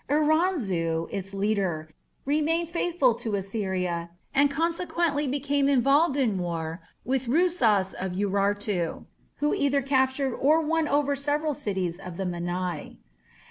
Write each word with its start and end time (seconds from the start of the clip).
Iranzu, 0.09 1.07
its 1.11 1.31
ruler, 1.31 1.87
remained 2.25 2.71
faithful 2.71 3.13
to 3.13 3.35
Assyria 3.35 4.09
and 4.33 4.49
consequently 4.49 5.27
became 5.27 5.69
involved 5.69 6.17
in 6.17 6.39
war 6.39 6.81
with 7.05 7.27
Rusas 7.27 7.93
of 7.93 8.13
Urartu, 8.13 9.05
who 9.35 9.53
either 9.53 9.83
captured 9.83 10.33
or 10.33 10.59
won 10.59 10.87
over 10.87 11.15
several 11.15 11.53
cities 11.53 11.99
of 11.99 12.17
the 12.17 12.25
Mannai. 12.25 12.97